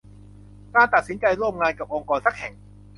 [0.73, 2.53] การตัดสินใจร่วมงานกับองค์กรสักแห่ง